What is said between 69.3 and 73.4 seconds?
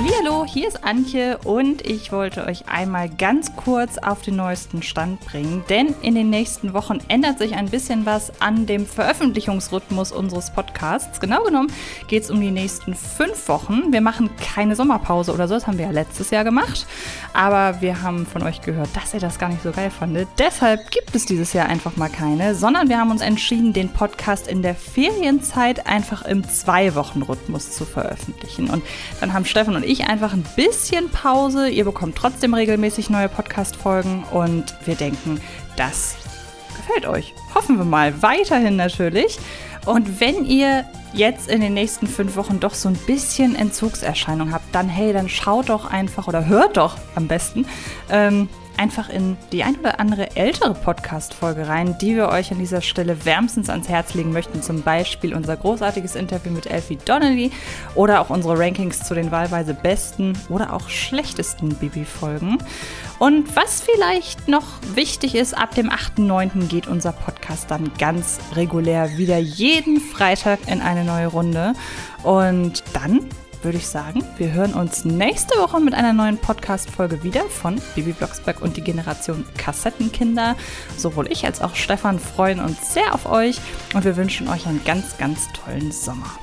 jeden Freitag in eine neue Runde. Und dann